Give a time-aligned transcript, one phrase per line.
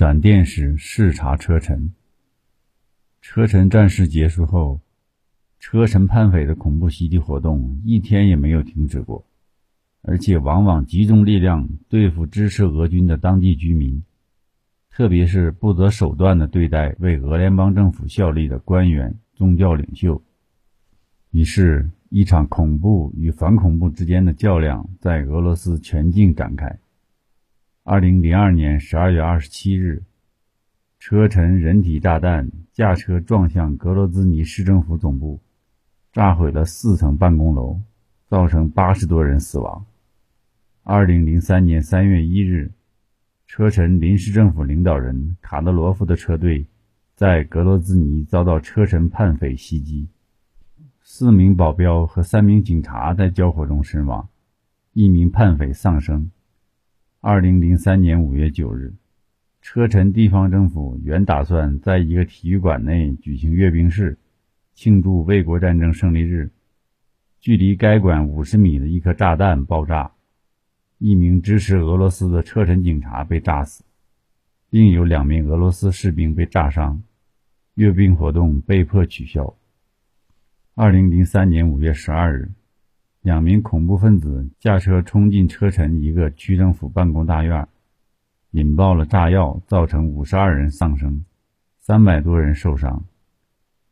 [0.00, 1.92] 闪电时视察车臣。
[3.20, 4.80] 车臣战事结束后，
[5.58, 9.26] 车臣叛匪的恐怖袭击活动一天也没有停止过，
[10.00, 14.02] 而且往往集中力量对付支持俄军的当地居民，
[14.90, 20.22] 特别是不择手段的对待为俄联邦政府效力的官员、宗教领袖。
[21.30, 26.78] 于是，一场恐怖与反恐怖之间的较量在俄罗斯全境展开。
[27.92, 30.04] 二零零二年十二月二十七日，
[31.00, 35.40] 车臣人体炸弹驾车撞向格罗兹尼市政府总部，
[36.12, 37.80] 炸毁了四层办公楼，
[38.28, 39.84] 造成八十多人死亡。
[40.84, 42.70] 二零零三年三月一日，
[43.48, 46.64] 车臣临时政府领导人卡德罗夫的车队
[47.16, 50.06] 在格罗兹尼遭到车臣叛匪袭击，
[51.02, 54.28] 四名保镖和三名警察在交火中身亡，
[54.92, 56.30] 一名叛匪丧生。
[57.22, 58.94] 二零零三年五月九日，
[59.60, 64.16] 车臣地方政府原打算在一个体育馆内举行阅兵式，
[64.72, 66.50] 庆祝卫国战争胜利日。
[67.38, 70.12] 距离该馆五十米的一颗炸弹爆炸，
[70.96, 73.84] 一名支持俄罗斯的车臣警察被炸死，
[74.70, 77.02] 另有两名俄罗斯士兵被炸伤，
[77.74, 79.54] 阅兵活动被迫取消。
[80.74, 82.50] 二零零三年五月十二日。
[83.22, 87.68] 两名恐怖分子驾车冲进车臣一个区政府办公大院，
[88.52, 91.22] 引爆了炸药，造成五十二人丧生，
[91.80, 93.04] 三百多人受伤。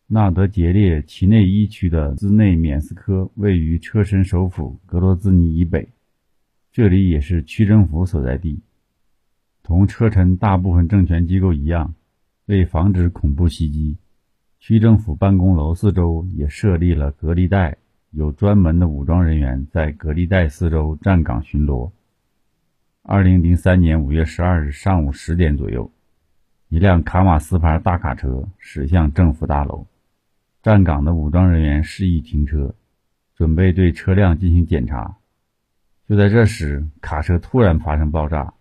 [0.06, 5.86] 纳德杰列齐内伊区的兹内缅斯科位于车臣首府格罗兹尼以北，
[6.72, 8.62] 这里也是区政府所在地。
[9.62, 11.94] 同车臣大部分政权机构一样，
[12.46, 13.98] 为防止恐怖袭击，
[14.58, 17.76] 区政府办公楼四周也设立了隔离带。
[18.10, 21.90] 有专门的武装人员在隔离带四周站岗巡逻。
[23.02, 25.90] 二零零三年五月十二日上午十点左右，
[26.68, 29.86] 一辆卡马斯牌大卡车驶向政府大楼，
[30.62, 32.74] 站岗的武装人员示意停车，
[33.36, 35.16] 准备对车辆进行检查。
[36.08, 38.54] 就在这时，卡车突然发生爆炸，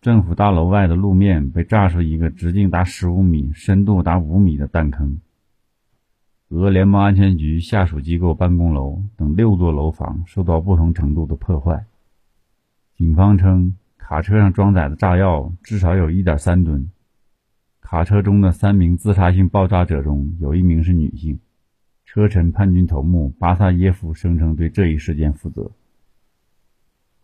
[0.00, 5.20] 政府大楼外的路面被炸出一个直径达十五米、深度达五米的弹坑。
[6.50, 11.84] 俄联邦安全局下属机构办公楼等六座楼房受到不同程度的破坏。
[12.96, 16.90] 警方称，卡车上装载的炸药至少有一点三吨。
[17.82, 21.38] 卡车中的三名自杀性爆炸者中有一名是女性。
[22.06, 25.70] 车臣叛军头目巴萨耶夫声称对这一事件负责。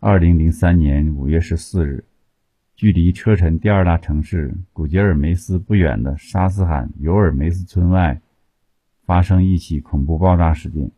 [0.01, 2.05] 二零零三年五月十四日，
[2.77, 8.21] 距离车臣第二大城市古杰尔梅斯不远的沙斯罕尤尔梅斯村外。
[9.04, 10.91] 发生一起恐怖爆炸事件，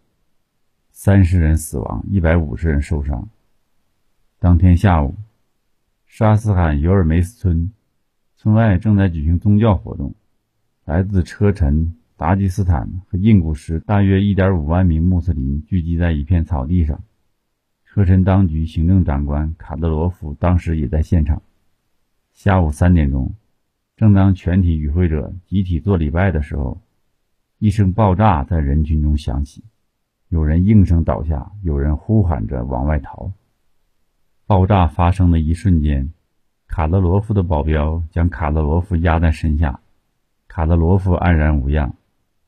[0.93, 3.29] 三十人死亡，一百五十人受伤。
[4.39, 5.17] 当天下午，
[6.07, 7.73] 沙斯罕尤尔梅斯村
[8.37, 10.15] 村外正在举行宗教活动，
[10.85, 17.03] 来自车臣、达吉斯坦和印古什大约一点五万名穆斯林聚集在一片草地上。
[17.85, 21.43] 车臣当局行政长官卡德罗夫当时也在现场。
[22.35, 23.35] 下午三点钟，
[23.97, 26.81] 正当全体与会者集体做礼拜的时候。
[27.59, 29.65] 一声爆炸在人群中响起，
[30.29, 33.33] 有人应声倒下，有人呼喊着往外逃。
[34.45, 36.13] 爆炸发生的一瞬间，
[36.67, 39.81] 卡德罗夫的保镖将卡德罗夫压在身下，
[40.49, 41.95] 卡德罗夫安然无恙，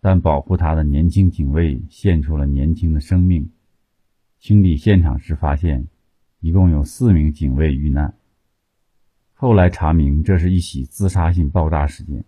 [0.03, 3.51] 但保护他的年轻警卫献出了年轻的生命。
[4.39, 5.89] 清理现场时发现，
[6.41, 8.15] 一共有四名警卫遇难。
[9.33, 12.23] 后来查明，这是一起自杀性爆炸事件。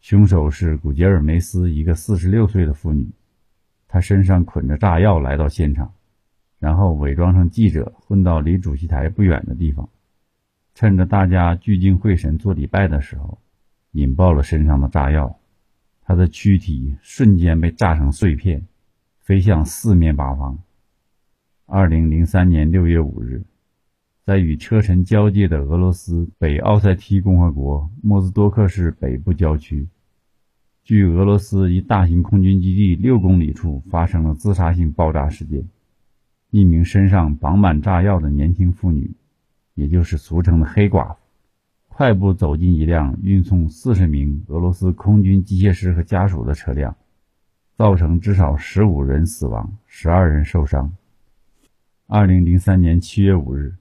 [0.00, 3.08] 凶手是古杰尔梅斯，一个四十六岁的妇女。
[3.88, 5.92] 她身上捆着炸药来到现场，
[6.58, 9.88] 然后伪装成记者，混到离主席台不远的地方，
[10.74, 13.38] 趁着大家聚精会神做礼拜的时候，
[13.92, 15.38] 引爆了身上的炸药。
[16.04, 18.64] 她的躯体瞬间被炸成碎片，
[19.20, 20.58] 飞向四面八方。
[21.64, 23.42] 二零零三年六月五日。
[24.26, 29.86] 在与车臣交界的俄罗斯北奥塞梯共和国莫兹多克市北部郊区，
[30.82, 35.64] 距俄罗斯一大型空军基地六公里处发生了自杀性爆炸事件。
[36.50, 39.14] 一名身上绑满炸药的年轻妇女，
[39.76, 41.20] 也就是俗称的“黑寡妇”，
[41.86, 46.96] 快步走进一辆运送四十名俄罗斯空军机械师和家属的车辆，
[47.76, 50.92] 造成至少十五人死亡，十二人受伤。
[52.08, 53.76] 二零零三年七月五日。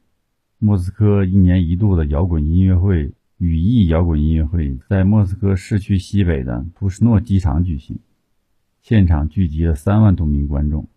[0.58, 8.00] 莫斯科一年一度的摇滚音乐会——羽翼摇滚音乐会，在莫斯科市区西北的图什诺机场举行，
[8.82, 10.88] 现场聚集了三万多名观众。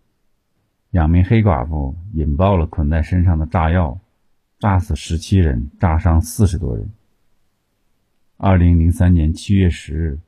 [0.90, 3.99] 两名黑寡妇引爆了捆在身上的炸药，
[4.60, 6.88] 炸死十七人，炸伤四十多人。
[8.37, 10.19] 二零零三年七月十日，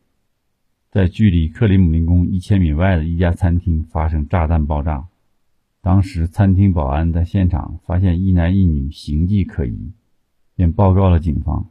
[0.91, 5.07] 在距离克里姆林宫一千米外的一家餐厅发生炸弹爆炸。
[5.83, 9.93] 当时，餐厅保安在现场发现一男一女形迹可疑，
[10.55, 11.71] 便报告了警方。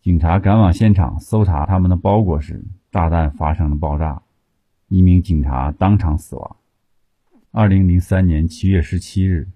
[0.00, 4.22] 警察赶往现场搜查他们的包裹时，炸弹发生了爆炸，
[4.88, 6.56] 一名警察当场死亡。
[7.50, 9.48] 二零零三年七月十七日，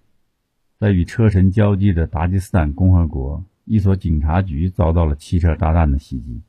[0.76, 3.44] 在与车臣交界的达吉斯坦共和国。
[3.64, 6.40] 一所警察局遭到了汽车炸弹的袭击，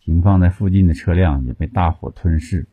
[0.00, 2.66] 停放在附近的车辆也被大火吞噬。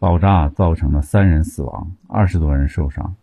[0.00, 3.16] 爆炸造成了三人死亡，二十多人受伤。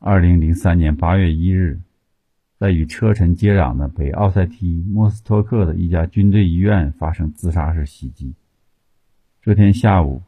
[0.00, 1.78] 二零零三年八月一日，
[2.58, 8.34] 在与车臣接壤的北奥塞梯莫斯托克的一家军队医院发生自杀式袭击。
[9.40, 10.22] 这天下午，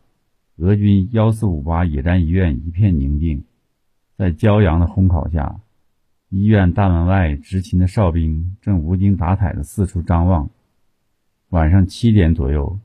[0.59, 3.43] 俄军幺四五八野战医院一片宁静，
[4.17, 5.59] 在骄阳的烘烤下。
[6.29, 10.49] 医院大门外执勤的哨兵正无精打采地四处张望。
[11.49, 12.79] 晚上七点左右，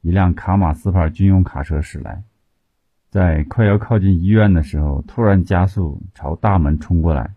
[0.00, 2.22] 一辆卡马斯牌军用卡车驶来，
[3.10, 7.34] 在快要靠近医院的时候，突然加速朝大门冲过来。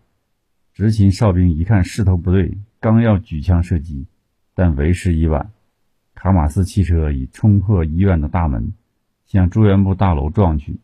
[0.72, 4.06] 执勤哨兵一看势头不对，刚要举枪射击，
[4.54, 5.50] 但为时已晚。
[6.14, 8.72] 卡马斯汽车已冲破医院的大门，
[9.26, 10.78] 向住院部大楼撞去。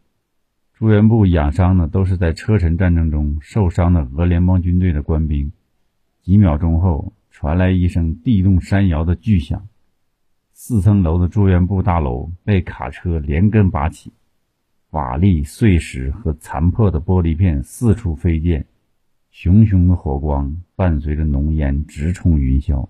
[0.75, 5.53] 住院部养伤的都是在车臣战争中受伤的俄联邦军队的官兵。
[6.23, 9.67] 几秒钟后，传来一声地动山摇的巨响，
[10.69, 14.13] 四层楼的住院部大楼被卡车连根拔起，
[14.91, 18.67] 瓦砾、碎石和残破的玻璃片四处飞溅，
[19.31, 22.87] 熊熊的火光伴随着浓烟直冲云霄。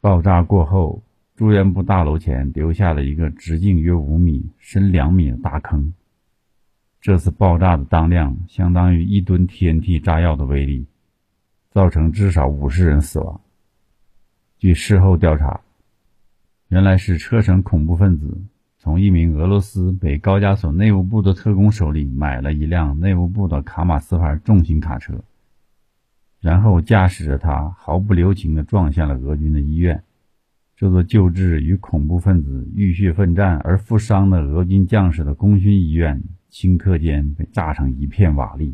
[0.00, 1.04] 爆炸过后，
[1.36, 5.94] 住院部大楼前留下了一个直径约五米、深两米的大坑。
[7.00, 10.84] 这次爆炸的当量相当于一吨 TNT 炸药的威力，
[11.70, 13.40] 造成至少五十人死亡。
[14.58, 15.60] 据事后调查，
[16.72, 18.40] 原来是车臣恐怖分子
[18.78, 25.22] 从一名俄罗斯北高加索内务部的特工手里买了一辆内务部的卡马斯牌重型卡车，
[26.40, 30.02] 然后驾驶着它毫不留情地撞向了俄军的医院。
[30.74, 36.22] 这座救治与恐怖分子浴血奋战而负伤的俄军将士的功勋医院。
[36.50, 38.72] 顷刻间被炸成一片瓦砾。